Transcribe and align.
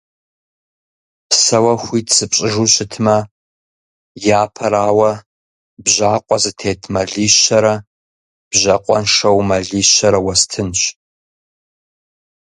Сэ 1.41 1.57
уэ 1.63 1.75
хуит 1.83 2.07
сыпщӀыжу 2.15 2.67
щытмэ, 2.73 3.17
япэрауэ, 4.39 5.11
бжьакъуэ 5.83 6.37
зытет 6.43 6.81
мэлищэрэ 6.93 7.73
бжьакъуэншэу 8.49 9.39
мэлищэрэ 9.49 10.19
уэстынщ. 10.21 10.81